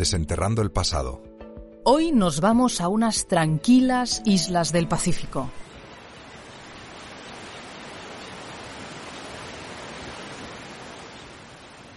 [0.00, 1.22] Desenterrando el pasado.
[1.84, 5.50] Hoy nos vamos a unas tranquilas islas del Pacífico.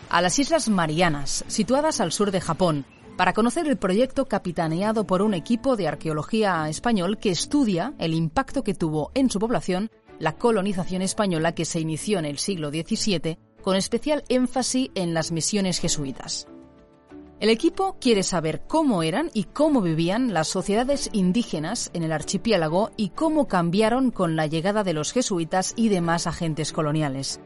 [0.10, 2.84] A las Islas Marianas, situadas al sur de Japón,
[3.16, 8.66] para conocer el proyecto capitaneado por un equipo de arqueología español que estudia el impacto
[8.66, 9.90] que tuvo en su población
[10.20, 15.32] la colonización española que se inició en el siglo XVII, con especial énfasis en las
[15.32, 16.50] misiones jesuitas.
[17.44, 22.92] El equipo quiere saber cómo eran y cómo vivían las sociedades indígenas en el archipiélago
[22.96, 27.42] y cómo cambiaron con la llegada de los jesuitas y demás agentes coloniales.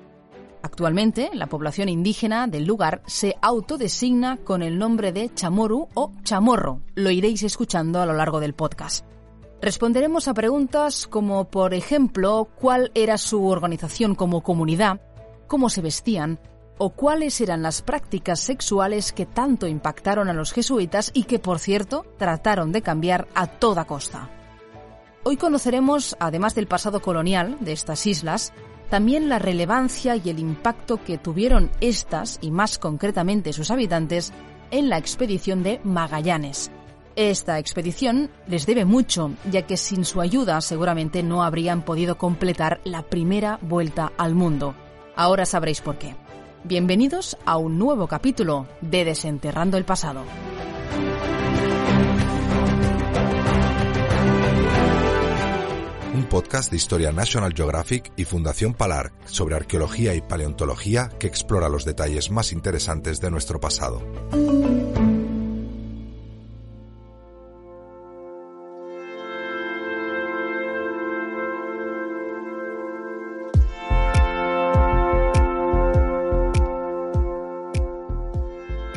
[0.62, 6.82] Actualmente, la población indígena del lugar se autodesigna con el nombre de Chamoru o Chamorro.
[6.94, 9.04] Lo iréis escuchando a lo largo del podcast.
[9.64, 15.02] Responderemos a preguntas como, por ejemplo, cuál era su organización como comunidad,
[15.48, 16.40] cómo se vestían
[16.78, 21.60] o cuáles eran las prácticas sexuales que tanto impactaron a los jesuitas y que, por
[21.60, 24.30] cierto, trataron de cambiar a toda costa.
[25.24, 28.54] Hoy conoceremos, además del pasado colonial de estas islas,
[28.90, 34.32] también la relevancia y el impacto que tuvieron estas, y más concretamente sus habitantes,
[34.72, 36.72] en la expedición de Magallanes.
[37.16, 42.80] Esta expedición les debe mucho, ya que sin su ayuda seguramente no habrían podido completar
[42.84, 44.76] la primera vuelta al mundo.
[45.16, 46.16] Ahora sabréis por qué.
[46.68, 50.26] Bienvenidos a un nuevo capítulo de Desenterrando el Pasado.
[56.14, 61.70] Un podcast de Historia National Geographic y Fundación Palar sobre arqueología y paleontología que explora
[61.70, 64.02] los detalles más interesantes de nuestro pasado.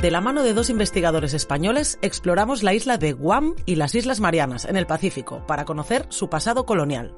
[0.00, 4.18] De la mano de dos investigadores españoles, exploramos la isla de Guam y las Islas
[4.18, 7.14] Marianas, en el Pacífico, para conocer su pasado colonial.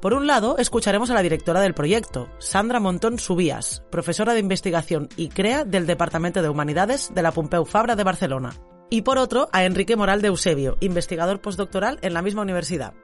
[0.00, 5.08] Por un lado, escucharemos a la directora del proyecto, Sandra Montón Subías, profesora de investigación
[5.16, 8.52] y CREA del Departamento de Humanidades de la Pompeu Fabra de Barcelona.
[8.88, 12.94] Y por otro, a Enrique Moral de Eusebio, investigador postdoctoral en la misma universidad.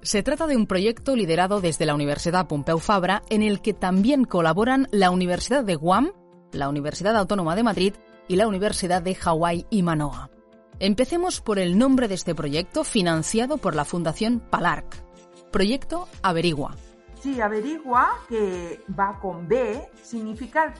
[0.00, 4.24] Se trata de un proyecto liderado desde la Universidad Pompeu Fabra en el que también
[4.24, 6.12] colaboran la Universidad de Guam
[6.52, 7.94] la Universidad Autónoma de Madrid
[8.28, 10.30] y la Universidad de Hawái y Manoa.
[10.78, 15.02] Empecemos por el nombre de este proyecto financiado por la Fundación Palarc.
[15.50, 16.76] Proyecto Averigua.
[17.20, 20.72] Sí, averigua, que va con B, significa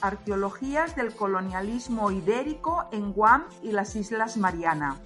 [0.00, 4.96] arqueologías del colonialismo ibérico en Guam y las Islas Mariana.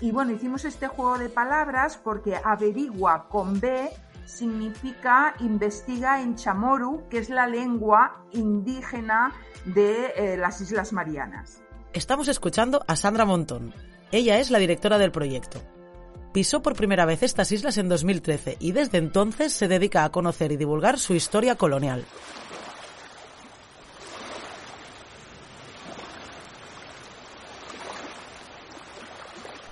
[0.00, 3.90] Y bueno, hicimos este juego de palabras porque averigua con B
[4.24, 9.32] significa investiga en chamoru, que es la lengua indígena
[9.64, 11.62] de eh, las Islas Marianas.
[11.92, 13.74] Estamos escuchando a Sandra Montón.
[14.10, 15.60] Ella es la directora del proyecto.
[16.32, 20.52] Pisó por primera vez estas islas en 2013 y desde entonces se dedica a conocer
[20.52, 22.04] y divulgar su historia colonial.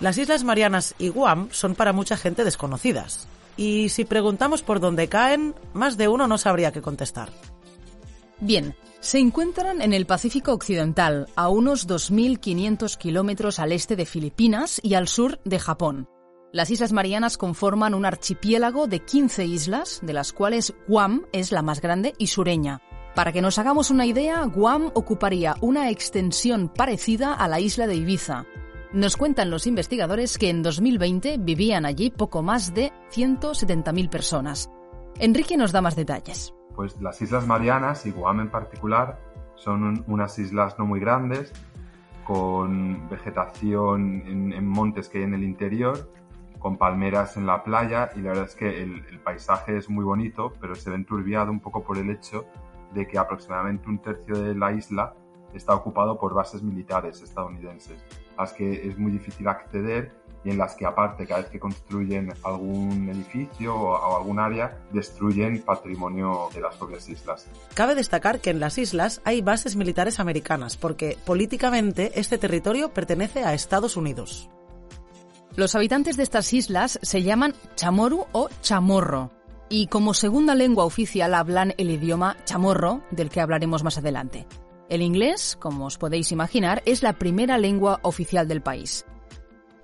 [0.01, 3.29] Las Islas Marianas y Guam son para mucha gente desconocidas.
[3.59, 7.29] Y si preguntamos por dónde caen, más de uno no sabría qué contestar.
[8.41, 14.81] Bien, se encuentran en el Pacífico Occidental, a unos 2.500 kilómetros al este de Filipinas
[14.83, 16.09] y al sur de Japón.
[16.51, 21.61] Las Islas Marianas conforman un archipiélago de 15 islas, de las cuales Guam es la
[21.61, 22.81] más grande y sureña.
[23.15, 27.97] Para que nos hagamos una idea, Guam ocuparía una extensión parecida a la isla de
[27.97, 28.47] Ibiza,
[28.93, 34.71] nos cuentan los investigadores que en 2020 vivían allí poco más de 170.000 personas.
[35.19, 36.55] Enrique nos da más detalles.
[36.75, 39.21] Pues las Islas Marianas y Guam en particular
[39.55, 41.53] son unas islas no muy grandes,
[42.25, 46.11] con vegetación en, montes que hay en el interior,
[46.59, 50.05] con palmeras en la playa y la verdad es que el, el paisaje es muy
[50.05, 52.47] bonito, pero se ve enturbiado un poco por el hecho
[52.95, 55.15] de que aproximadamente un tercio de la isla
[55.53, 58.03] está ocupado por bases militares estadounidenses
[58.41, 60.13] las que es muy difícil acceder
[60.45, 65.63] y en las que aparte cada vez que construyen algún edificio o, algún área destruyen
[65.63, 67.47] patrimonio de las propias islas.
[67.75, 73.45] Cabe destacar que en las islas hay bases militares americanas porque políticamente este territorio pertenece
[73.45, 74.49] a Estados Unidos.
[75.57, 79.31] Los habitantes de estas islas se llaman chamoru o chamorro
[79.69, 84.47] y como segunda lengua oficial hablan el idioma chamorro del que hablaremos más adelante.
[84.91, 89.07] El inglés, como os podéis imaginar, es la primera lengua oficial del país.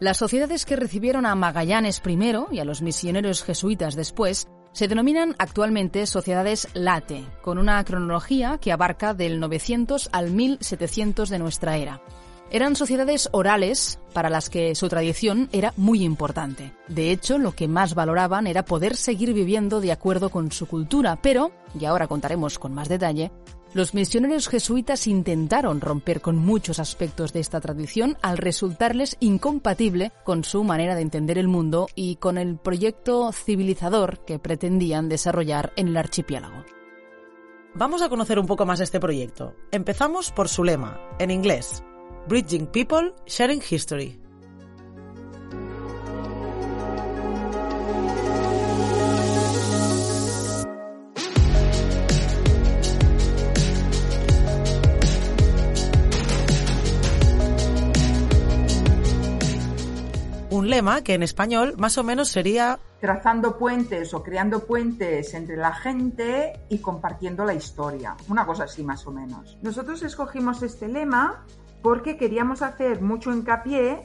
[0.01, 5.37] Las sociedades que recibieron a Magallanes primero y a los misioneros jesuitas después se denominan
[5.39, 12.03] actualmente sociedades late, con una cronología que abarca del 900 al 1700 de nuestra era.
[12.51, 16.73] Eran sociedades orales para las que su tradición era muy importante.
[16.89, 21.17] De hecho, lo que más valoraban era poder seguir viviendo de acuerdo con su cultura,
[21.23, 23.31] pero, y ahora contaremos con más detalle,
[23.77, 30.45] los misioneros jesuitas intentaron romper con muchos aspectos de esta tradición al resultarles incompatible con
[30.45, 35.89] su manera de entender el mundo y con el proyecto civilizador que pretendían desarrollar en
[35.89, 36.65] el archipiélago.
[37.75, 39.55] Vamos a conocer un poco más este proyecto.
[39.71, 41.85] Empezamos por su lema, en inglés,
[42.29, 44.26] Bridging People, Sharing History.
[61.03, 66.61] Que en español más o menos sería trazando puentes o creando puentes entre la gente
[66.69, 68.15] y compartiendo la historia.
[68.29, 69.57] Una cosa así más o menos.
[69.63, 71.47] Nosotros escogimos este lema
[71.83, 74.03] porque queríamos hacer mucho hincapié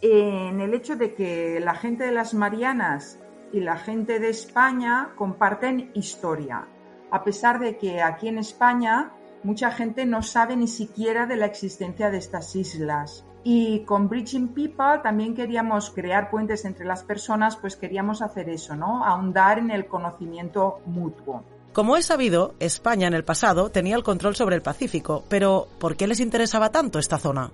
[0.00, 3.18] en el hecho de que la gente de las Marianas
[3.52, 6.68] y la gente de España comparten historia,
[7.10, 9.12] a pesar de que aquí en España
[9.42, 13.24] mucha gente no sabe ni siquiera de la existencia de estas islas.
[13.44, 18.74] Y con Bridging People también queríamos crear puentes entre las personas, pues queríamos hacer eso,
[18.74, 19.04] ¿no?
[19.04, 21.44] Ahondar en el conocimiento mutuo.
[21.72, 25.96] Como es sabido, España en el pasado tenía el control sobre el Pacífico, pero ¿por
[25.96, 27.52] qué les interesaba tanto esta zona?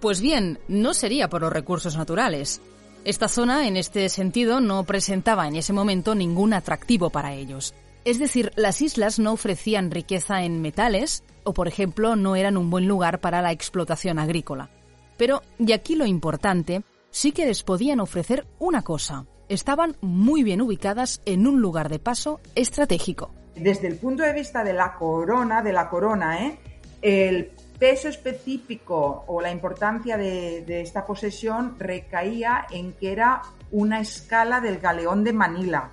[0.00, 2.60] Pues bien, no sería por los recursos naturales.
[3.04, 7.74] Esta zona, en este sentido, no presentaba en ese momento ningún atractivo para ellos.
[8.04, 12.68] Es decir, las islas no ofrecían riqueza en metales o, por ejemplo, no eran un
[12.68, 14.68] buen lugar para la explotación agrícola.
[15.16, 20.60] Pero, y aquí lo importante, sí que les podían ofrecer una cosa, estaban muy bien
[20.60, 23.30] ubicadas en un lugar de paso estratégico.
[23.56, 26.58] Desde el punto de vista de la corona, de la corona, ¿eh?
[27.00, 33.40] el peso específico o la importancia de, de, esta posesión recaía en que era
[33.70, 35.92] una escala del galeón de Manila,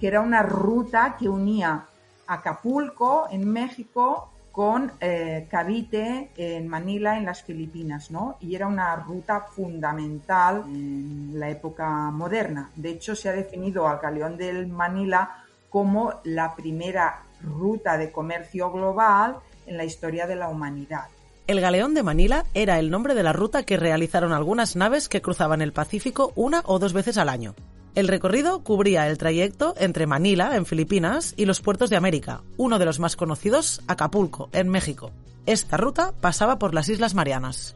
[0.00, 1.86] que era una ruta que unía
[2.26, 8.36] Acapulco en México con eh, Cavite en Manila, en las Filipinas, ¿no?
[8.40, 12.70] Y era una ruta fundamental en la época moderna.
[12.74, 18.70] De hecho, se ha definido al galeón del Manila como la primera ruta de comercio
[18.72, 19.36] global
[19.66, 21.04] en la historia de la humanidad.
[21.46, 25.22] El galeón de Manila era el nombre de la ruta que realizaron algunas naves que
[25.22, 27.54] cruzaban el Pacífico una o dos veces al año.
[27.94, 32.78] El recorrido cubría el trayecto entre Manila, en Filipinas, y los puertos de América, uno
[32.78, 35.10] de los más conocidos, Acapulco, en México.
[35.46, 37.74] Esta ruta pasaba por las Islas Marianas.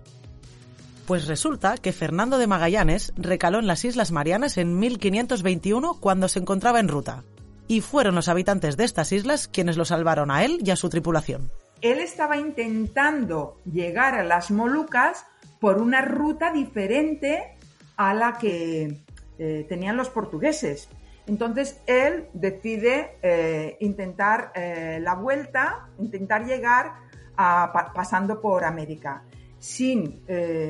[1.07, 6.39] Pues resulta que Fernando de Magallanes recaló en las Islas Marianas en 1521 cuando se
[6.39, 7.25] encontraba en ruta.
[7.67, 10.89] Y fueron los habitantes de estas islas quienes lo salvaron a él y a su
[10.89, 11.51] tripulación.
[11.81, 15.27] Él estaba intentando llegar a las Molucas
[15.61, 17.59] por una ruta diferente
[17.97, 19.04] a la que
[19.39, 20.89] eh, tenían los portugueses.
[21.27, 27.05] Entonces él decide eh, intentar eh, la vuelta, intentar llegar
[27.37, 29.25] pasando por América,
[29.59, 30.23] sin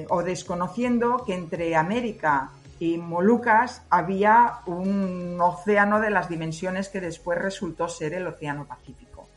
[0.09, 7.39] o desconociendo que entre América y Molucas había un océano de las dimensiones que después
[7.39, 9.29] resultó ser el Océano Pacífico.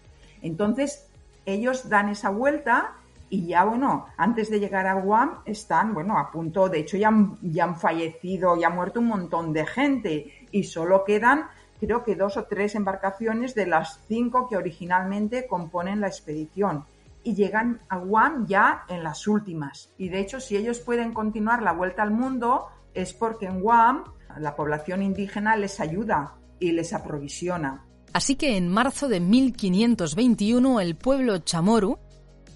[0.42, 1.10] Entonces
[1.46, 2.94] ellos dan esa vuelta
[3.30, 7.10] y ya, bueno, antes de llegar a Guam están, bueno, a punto, de hecho ya
[7.10, 11.48] han, ya han fallecido, ya ha muerto un montón de gente y solo quedan,
[11.80, 16.86] creo que dos o tres embarcaciones de las cinco que originalmente componen la expedición.
[17.24, 19.90] Y llegan a Guam ya en las últimas.
[19.98, 24.06] Y de hecho, si ellos pueden continuar la vuelta al mundo, es porque en Guam
[24.40, 27.84] la población indígena les ayuda y les aprovisiona.
[28.14, 32.00] Así que en marzo de 1521 el pueblo chamoru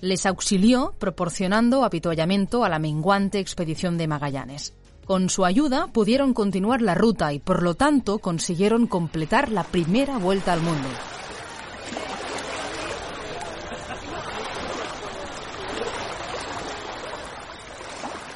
[0.01, 4.73] les auxilió proporcionando apitollamiento a la menguante expedición de Magallanes.
[5.05, 10.17] Con su ayuda pudieron continuar la ruta y por lo tanto consiguieron completar la primera
[10.17, 10.89] vuelta al mundo.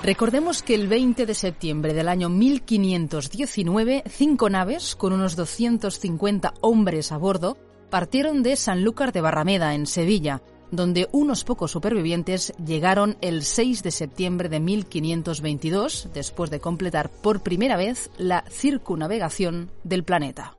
[0.06, 7.12] Recordemos que el 20 de septiembre del año 1519, cinco naves con unos 250 hombres
[7.12, 7.58] a bordo
[7.90, 13.92] partieron de Sanlúcar de Barrameda, en Sevilla, donde unos pocos supervivientes llegaron el 6 de
[13.92, 20.58] septiembre de 1522, después de completar por primera vez la circunavegación del planeta.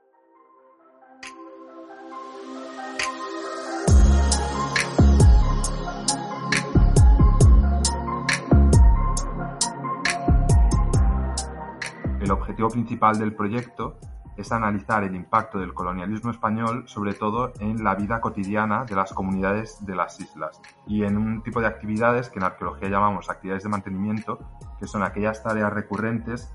[12.21, 13.99] El objetivo principal del proyecto
[14.37, 19.13] es analizar el impacto del colonialismo español, sobre todo en la vida cotidiana de las
[19.13, 23.65] comunidades de las islas y en un tipo de actividades que en arqueología llamamos actividades
[23.65, 24.39] de mantenimiento,
[24.79, 26.51] que son aquellas tareas recurrentes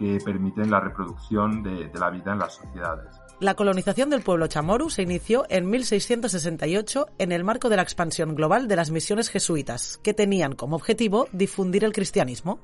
[0.00, 3.14] que permiten la reproducción de, la vida en las sociedades.
[3.38, 8.34] La colonización del pueblo chamoru se inició en 1668 en el marco de la expansión
[8.34, 12.60] global de las misiones jesuitas, que tenían como objetivo difundir el cristianismo.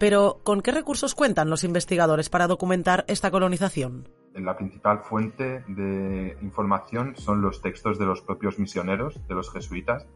[0.00, 4.08] Pero, ¿con qué recursos cuentan los investigadores para documentar esta colonización?
[4.32, 10.06] La principal fuente de información son los textos de los propios misioneros, de los jesuitas,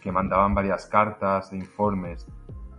[0.00, 2.26] que mandaban varias cartas e informes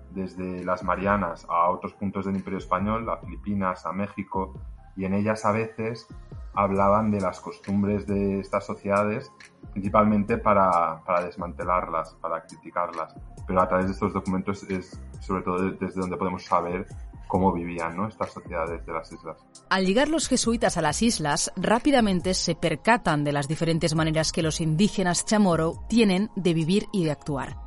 [0.10, 4.60] desde las Marianas a otros puntos del Imperio Español, a Filipinas, a México,
[4.98, 6.08] y en ellas a veces
[6.54, 9.32] hablaban de las costumbres de estas sociedades,
[9.72, 13.14] principalmente para, para, desmantelarlas, para criticarlas.
[13.46, 16.88] Pero a través de estos documentos es sobre todo desde donde podemos saber
[17.28, 18.08] cómo vivían ¿no?
[18.08, 19.38] estas sociedades de las islas.
[19.70, 24.42] Al llegar los jesuitas a las islas, rápidamente se percatan de las diferentes maneras que
[24.42, 27.58] los indígenas chamorro tienen de vivir y de actuar.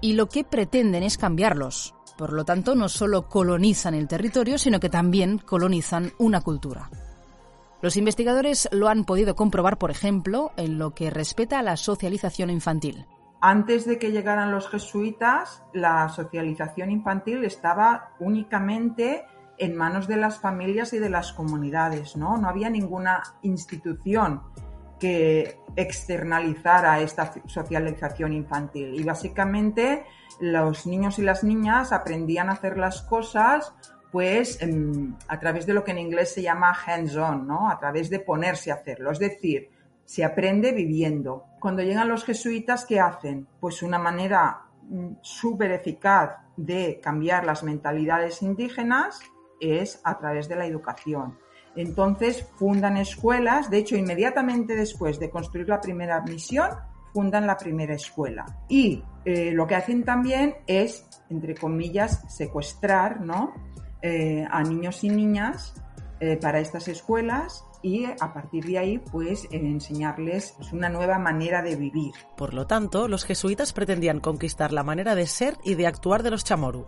[0.00, 1.94] Y lo que pretenden es cambiarlos.
[2.20, 6.90] Por lo tanto, no solo colonizan el territorio, sino que también colonizan una cultura.
[7.80, 12.50] Los investigadores lo han podido comprobar, por ejemplo, en lo que respeta a la socialización
[12.50, 13.06] infantil.
[13.40, 19.24] Antes de que llegaran los jesuitas, la socialización infantil estaba únicamente
[19.56, 22.36] en manos de las familias y de las comunidades, ¿no?
[22.36, 24.42] No había ninguna institución
[25.00, 28.94] que externalizara esta socialización infantil.
[28.94, 30.04] Y básicamente
[30.40, 33.74] los niños y las niñas aprendían a hacer las cosas
[34.12, 34.58] pues
[35.28, 37.70] a través de lo que en inglés se llama hands-on, ¿no?
[37.70, 39.12] A través de ponerse a hacerlo.
[39.12, 39.70] Es decir,
[40.04, 41.44] se aprende viviendo.
[41.60, 43.46] Cuando llegan los jesuitas, ¿qué hacen?
[43.60, 49.20] Pues una manera mm, súper eficaz de cambiar las mentalidades indígenas
[49.60, 51.38] es a través de la educación.
[51.76, 56.70] Entonces fundan escuelas, de hecho inmediatamente después de construir la primera misión,
[57.12, 58.44] fundan la primera escuela.
[58.68, 63.52] Y eh, lo que hacen también es, entre comillas, secuestrar ¿no?
[64.02, 65.74] Eh, a niños y niñas
[66.20, 71.76] eh, para estas escuelas y a partir de ahí pues enseñarles una nueva manera de
[71.76, 72.12] vivir.
[72.36, 76.30] Por lo tanto, los jesuitas pretendían conquistar la manera de ser y de actuar de
[76.30, 76.86] los chamoru.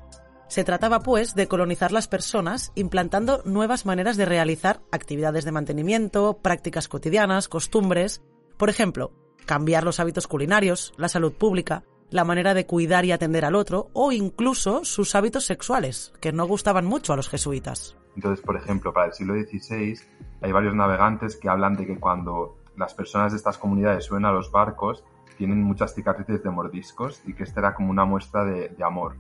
[0.53, 6.41] Se trataba, pues, de colonizar las personas implantando nuevas maneras de realizar actividades de mantenimiento,
[6.43, 8.23] prácticas cotidianas, costumbres.
[8.59, 9.13] Por ejemplo,
[9.47, 13.89] cambiar los hábitos culinarios, la salud pública, la manera de cuidar y atender al otro
[13.95, 17.97] o incluso sus hábitos sexuales, que no gustaban mucho a los jesuitas.
[18.15, 19.99] Entonces, por ejemplo, para el siglo XVI
[20.43, 24.33] hay varios navegantes que hablan de que cuando las personas de estas comunidades suben a
[24.33, 25.03] los barcos
[25.39, 29.17] tienen muchas cicatrices de mordiscos y que esta era como una muestra de, amor,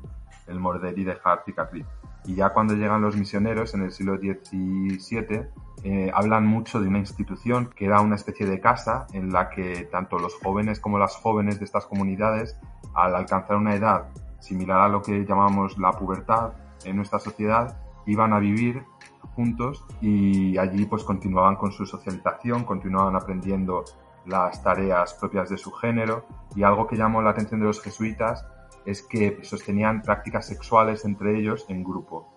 [0.52, 1.86] el morder y dejar cicatriz.
[2.24, 5.48] Y ya cuando llegan los misioneros en el siglo XVII,
[5.82, 9.88] eh, hablan mucho de una institución que era una especie de casa en la que
[9.90, 12.56] tanto los jóvenes como las jóvenes de estas comunidades
[12.94, 14.04] al alcanzar una edad
[14.38, 16.52] similar a lo que llamamos la pubertad
[16.84, 18.84] en nuestra sociedad, iban a vivir
[19.34, 23.84] juntos y allí pues continuaban con su socialización, continuaban aprendiendo
[24.26, 28.46] las tareas propias de su género y algo que llamó la atención de los jesuitas
[28.86, 32.32] es que sostenían prácticas sexuales entre ellos en grupo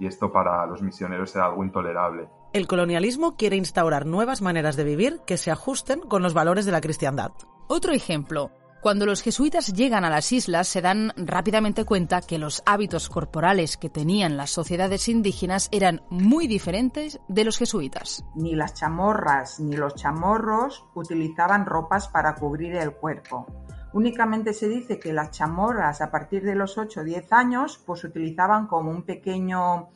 [0.00, 2.28] y esto para los misioneros era algo intolerable.
[2.52, 6.72] El colonialismo quiere instaurar nuevas maneras de vivir que se ajusten con los valores de
[6.72, 7.32] la cristiandad.
[7.68, 12.62] Otro ejemplo, cuando los jesuitas llegan a las islas se dan rápidamente cuenta que los
[12.64, 18.24] hábitos corporales que tenían las sociedades indígenas eran muy diferentes de los jesuitas.
[18.34, 23.46] Ni las chamorras ni los chamorros utilizaban ropas para cubrir el cuerpo.
[23.92, 28.04] Únicamente se dice que las chamorras a partir de los 8 o 10 años pues
[28.04, 29.90] utilizaban como un pequeño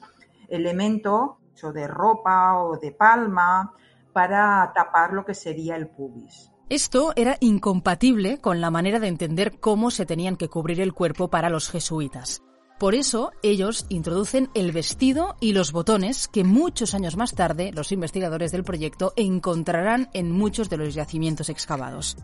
[0.49, 3.73] elemento hecho de ropa o de palma
[4.13, 6.51] para tapar lo que sería el pubis.
[6.69, 11.29] Esto era incompatible con la manera de entender cómo se tenían que cubrir el cuerpo
[11.29, 12.43] para los jesuitas.
[12.79, 17.93] Por eso ellos introducen el vestido y los botones que muchos años más tarde los
[17.93, 22.17] investigadores del proyecto encontrarán en muchos de los yacimientos excavados.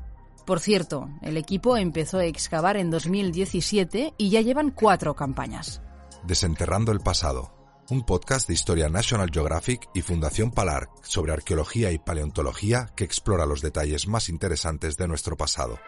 [0.46, 5.80] Por cierto, el equipo empezó a excavar en 2017 y ya llevan cuatro campañas.
[6.24, 11.98] Desenterrando el pasado un podcast de historia National Geographic y Fundación Palar sobre arqueología y
[11.98, 15.80] paleontología que explora los detalles más interesantes de nuestro pasado.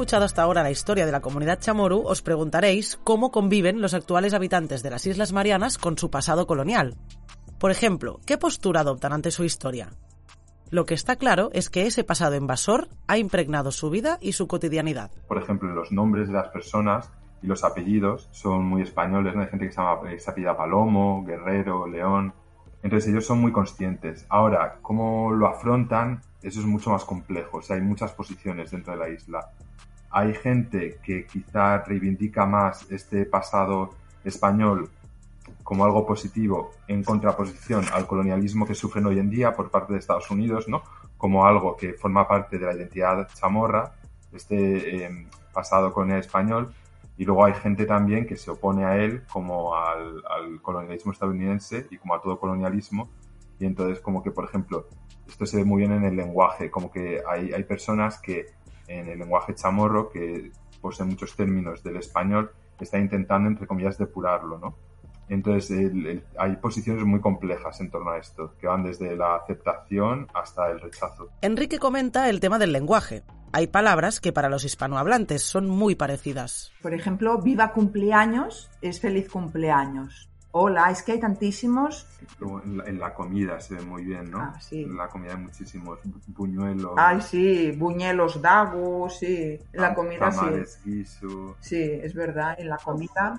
[0.00, 4.32] Escuchado hasta ahora la historia de la comunidad chamoru, os preguntaréis cómo conviven los actuales
[4.32, 6.96] habitantes de las Islas Marianas con su pasado colonial.
[7.58, 9.90] Por ejemplo, ¿qué postura adoptan ante su historia?
[10.70, 14.46] Lo que está claro es que ese pasado invasor ha impregnado su vida y su
[14.46, 15.10] cotidianidad.
[15.28, 19.42] Por ejemplo, los nombres de las personas y los apellidos son muy españoles, ¿no?
[19.42, 22.32] Hay gente que se llama se apellida Palomo, Guerrero, León.
[22.82, 24.24] Entonces ellos son muy conscientes.
[24.30, 26.22] Ahora, ¿cómo lo afrontan?
[26.40, 27.58] Eso es mucho más complejo.
[27.58, 29.50] O sea, hay muchas posiciones dentro de la isla.
[30.10, 33.90] Hay gente que quizá reivindica más este pasado
[34.24, 34.90] español
[35.62, 40.00] como algo positivo en contraposición al colonialismo que sufren hoy en día por parte de
[40.00, 40.82] Estados Unidos, ¿no?
[41.16, 43.92] Como algo que forma parte de la identidad chamorra,
[44.32, 46.72] este eh, pasado con el español,
[47.20, 50.22] y luego hay gente también que se opone a él como al,
[50.62, 53.10] colonialismo estadounidense y como a todo colonialismo.
[53.58, 54.86] Y entonces como que, por ejemplo,
[55.28, 58.46] esto se ve muy bien en el lenguaje, como que hay, hay personas que
[58.90, 64.58] en el lenguaje chamorro, que posee muchos términos del español, están intentando, entre comillas, depurarlo,
[64.58, 64.76] ¿no?
[65.28, 65.92] Entonces
[66.38, 70.80] hay posiciones muy complejas en torno a esto, que van desde la aceptación hasta el
[70.80, 71.28] rechazo.
[71.40, 73.22] Enrique comenta el tema del lenguaje.
[73.52, 76.72] Hay palabras que para los hispanohablantes son muy parecidas.
[76.82, 80.29] Por ejemplo, viva cumpleaños es feliz cumpleaños.
[80.52, 82.06] Hola, es que hay tantísimos.
[82.40, 84.40] En la, comida se ve muy bien, ¿no?
[84.40, 84.82] Ah, sí.
[84.82, 86.92] En la comida hay muchísimos buñuelos.
[86.96, 89.58] Ay, sí, buñuelos dagos, sí.
[89.72, 90.80] En la comida sí.
[90.84, 91.56] Guiso.
[91.60, 92.56] Sí, es verdad.
[92.58, 93.38] En la comida,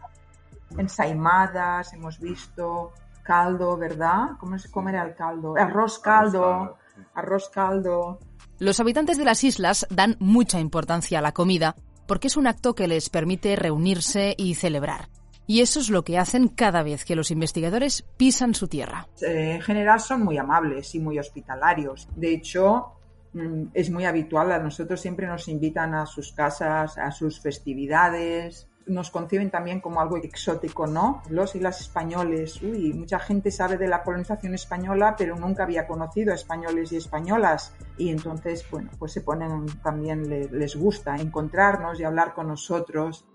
[0.78, 4.32] ensaimadas, hemos visto caldo, ¿verdad?
[4.40, 5.56] ¿Cómo se come el caldo?
[5.58, 6.78] Arroz caldo.
[7.14, 8.20] Arroz caldo.
[8.60, 11.76] Los habitantes de las islas dan mucha importancia a la comida
[12.08, 15.10] porque es un acto que les permite reunirse y celebrar.
[15.52, 19.10] Y eso es lo que hacen cada vez que los investigadores pisan su tierra.
[19.22, 22.08] Eh, en general son muy amables y muy hospitalarios.
[22.16, 22.94] De hecho,
[23.34, 28.70] mm, es muy habitual, a nosotros siempre nos invitan a sus casas, a sus festividades,
[28.88, 31.22] nos conciben también como algo exótico, ¿no?
[31.30, 35.86] Los y las españoles, uy, mucha gente sabe de la colonización española, pero nunca había
[35.86, 37.74] conocido a españoles y españolas.
[37.98, 43.26] Y entonces, bueno, pues se ponen también, les gusta encontrarnos y hablar con nosotros.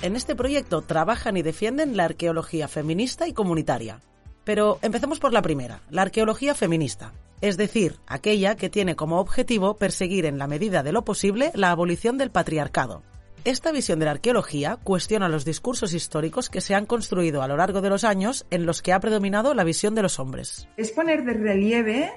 [0.00, 4.00] En este proyecto trabajan y defienden la arqueología feminista y comunitaria.
[4.44, 9.74] Pero empecemos por la primera, la arqueología feminista, es decir, aquella que tiene como objetivo
[9.74, 13.02] perseguir en la medida de lo posible la abolición del patriarcado.
[13.44, 17.56] Esta visión de la arqueología cuestiona los discursos históricos que se han construido a lo
[17.56, 20.68] largo de los años en los que ha predominado la visión de los hombres.
[20.76, 22.12] Es poner de relieve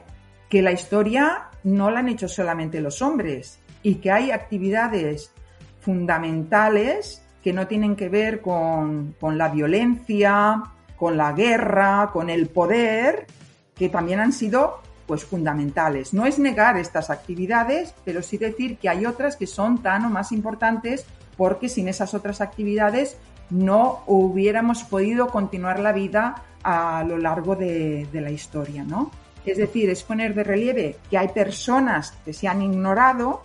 [0.50, 5.32] que la historia no la han hecho solamente los hombres y que hay actividades
[5.80, 10.64] fundamentales que no tienen que ver con, la violencia,
[10.96, 13.26] con la guerra, con el poder,
[13.76, 16.14] que también han sido pues fundamentales.
[16.14, 20.10] No es negar estas actividades, pero sí decir que hay otras que son tan o
[20.10, 23.18] más importantes porque sin esas otras actividades
[23.50, 29.12] no hubiéramos podido continuar la vida a lo largo de, de la historia, ¿no?
[29.46, 33.42] Es decir, es poner de relieve que hay personas que se han ignorado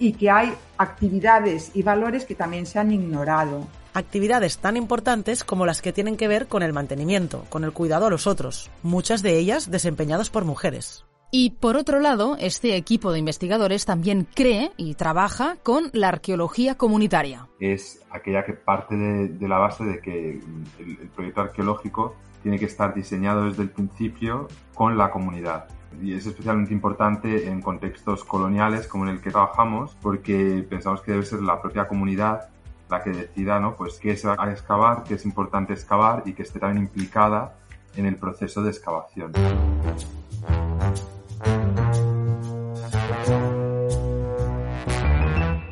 [0.00, 3.68] y que hay actividades y valores que también se han ignorado.
[3.92, 8.06] Actividades tan importantes como las que tienen que ver con el mantenimiento, con el cuidado
[8.06, 11.04] a los otros, muchas de ellas desempeñadas por mujeres.
[11.32, 16.74] Y por otro lado, este equipo de investigadores también cree y trabaja con la arqueología
[16.74, 17.46] comunitaria.
[17.60, 20.40] Es aquella que parte de, la base de que
[20.80, 25.68] el proyecto arqueológico tiene que estar diseñado desde el principio con la comunidad
[26.02, 31.12] y es especialmente importante en contextos coloniales como en el que trabajamos porque pensamos que
[31.12, 32.48] debe ser la propia comunidad
[32.88, 33.76] la que decida ¿no?
[33.76, 37.54] pues qué se va a excavar, qué es importante excavar y que esté también implicada
[37.96, 39.32] en el proceso de excavación.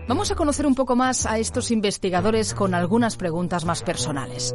[0.08, 4.54] Vamos a conocer un poco más a estos investigadores con algunas preguntas más personales.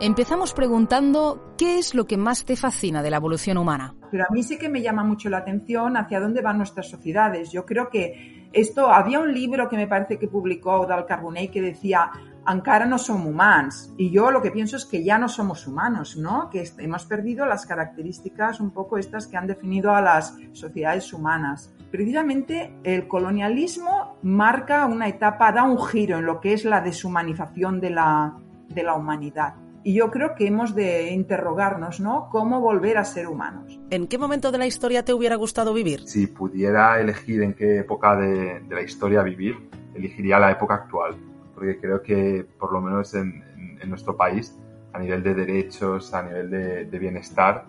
[0.00, 3.96] Empezamos preguntando qué es lo que más te fascina de la evolución humana.
[4.12, 7.50] Pero a mí sí que me llama mucho la atención hacia dónde van nuestras sociedades.
[7.50, 11.60] Yo creo que esto, había un libro que me parece que publicó Dal Carbonell que
[11.60, 12.12] decía
[12.44, 13.92] Ankara no somos humanos.
[13.96, 16.48] Y yo lo que pienso es que ya no somos humanos, ¿no?
[16.48, 21.74] Que hemos perdido las características un poco estas que han definido a las sociedades humanas.
[21.90, 27.80] Precisamente el colonialismo marca una etapa, da un giro en lo que es la deshumanización
[27.80, 29.54] de la, de la humanidad.
[29.84, 32.28] Y yo creo que hemos de interrogarnos, ¿no?
[32.30, 33.80] ¿Cómo volver a ser humanos?
[33.90, 36.06] ¿En qué momento de la historia te hubiera gustado vivir?
[36.06, 39.56] Si pudiera elegir en qué época de, la historia vivir,
[39.94, 41.16] elegiría la época actual,
[41.54, 43.44] porque creo que por lo menos en,
[43.86, 44.58] nuestro país
[44.92, 47.64] a nivel de derechos, a nivel de, bienestar,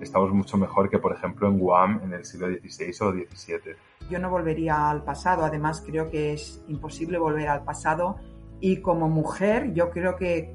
[0.00, 3.76] estamos mucho mejor que, por ejemplo, en Guam en el siglo XVI o XVII.
[4.10, 8.16] Yo no volvería al pasado, además creo que es imposible volver al pasado
[8.60, 10.54] y como mujer yo creo que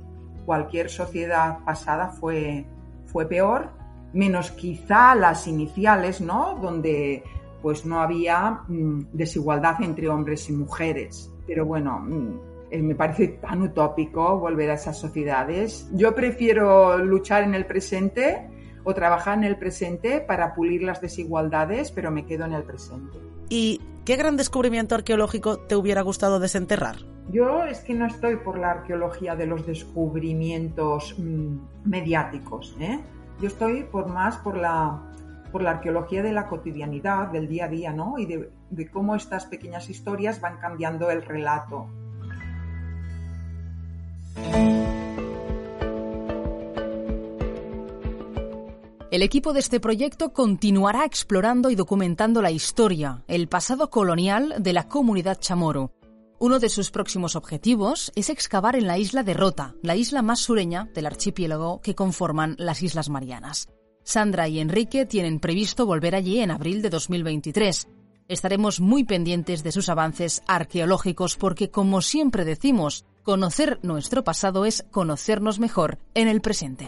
[0.49, 2.65] cualquier sociedad pasada fue,
[3.05, 3.69] fue peor,
[4.13, 6.57] menos quizá las iniciales, ¿no?
[6.59, 7.21] Donde
[7.61, 11.31] pues no había mm, desigualdad entre hombres y mujeres.
[11.45, 12.39] Pero bueno, mm,
[12.71, 15.87] eh, me parece tan utópico volver a esas sociedades.
[15.93, 18.49] Yo prefiero luchar en el presente
[18.83, 23.19] o trabajar en el presente para pulir las desigualdades, pero me quedo en el presente.
[23.49, 26.95] ¿Y qué gran descubrimiento arqueológico te hubiera gustado desenterrar?
[27.31, 32.75] Yo es que no estoy por la arqueología de los descubrimientos mm, mediáticos.
[32.79, 32.99] ¿eh?
[33.39, 34.99] Yo estoy por más por la,
[35.51, 38.17] por la arqueología de la cotidianidad, del día a día, ¿no?
[38.17, 41.87] Y de, de cómo estas pequeñas historias van cambiando el relato.
[49.11, 54.73] El equipo de este proyecto continuará explorando y documentando la historia, el pasado colonial de
[54.73, 55.91] la comunidad chamorro.
[56.41, 60.39] Uno de sus próximos objetivos es excavar en la isla de Rota, la isla más
[60.39, 63.67] sureña del archipiélago que conforman las Islas Marianas.
[64.05, 67.89] Sandra y Enrique tienen previsto volver allí en abril de 2023.
[68.29, 74.85] Estaremos muy pendientes de sus avances arqueológicos porque, como siempre decimos, conocer nuestro pasado es
[74.91, 76.87] conocernos mejor en el presente.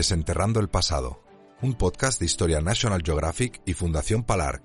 [0.00, 1.22] Desenterrando el pasado,
[1.60, 4.62] un podcast de historia National Geographic y Fundación Palar.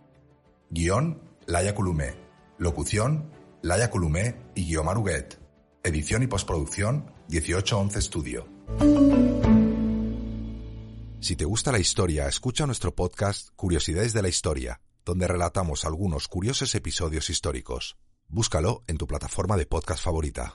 [0.69, 1.75] Guión, Laia.
[2.57, 5.37] Locución, Laia Columé y Guiomar Huguet.
[5.83, 8.47] Edición y postproducción, 1811 Studio.
[11.19, 16.29] Si te gusta la historia, escucha nuestro podcast Curiosidades de la Historia, donde relatamos algunos
[16.29, 17.97] curiosos episodios históricos.
[18.29, 20.53] Búscalo en tu plataforma de podcast favorita.